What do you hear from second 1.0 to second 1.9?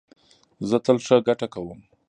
ښه ګټه کوم